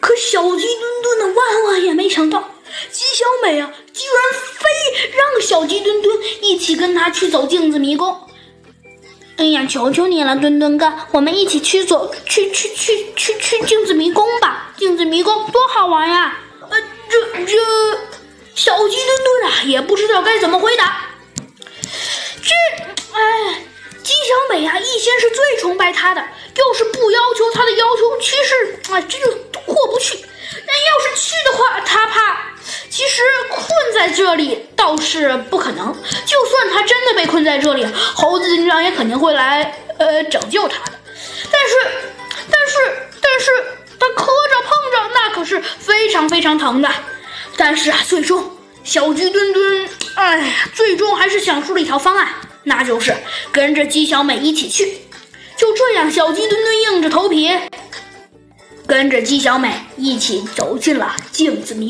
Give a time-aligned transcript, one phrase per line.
[0.00, 2.40] 可小鸡墩墩呢，万万也没想到，
[2.90, 8.16] 鸡小美啊，居然非让小鸡墩墩一起跟他去走镜子迷宫。
[9.36, 14.72] 哎呀，求求你了，墩墩哥，我们一起去走，去去去去去镜子迷宫吧！
[14.76, 16.38] 镜子迷宫多好玩呀！
[16.68, 16.78] 呃，
[17.08, 17.58] 这这，
[18.54, 21.10] 小鸡墩墩啊，也不知道该怎么回答。
[24.72, 29.30] 啊，一心是最崇拜他的，要是不要求他的要求，其实啊，这就
[29.66, 30.16] 过不去。
[30.66, 32.38] 但要是去的话，他怕。
[32.88, 35.94] 其实困在这里倒是不可能。
[36.24, 40.92] 就算他真的被困在这里，猴子警长也肯定会来呃拯救他的。
[41.50, 41.74] 但是，
[42.50, 43.50] 但是，但是
[43.98, 46.88] 他磕着碰着，那可是非常非常疼的。
[47.56, 52.28] 但是啊，最终小鸡墩墩，哎呀，最终还是想出了一条方案，
[52.64, 53.14] 那就是
[53.52, 54.98] 跟着姬小美一起去。
[55.56, 57.48] 就这样，小鸡墩墩硬着头皮
[58.86, 61.80] 跟着姬小美一起走进了镜子迷。